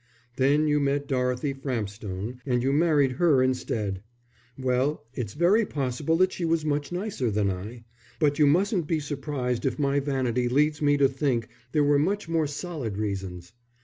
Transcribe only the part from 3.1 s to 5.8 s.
her instead. Well, it's very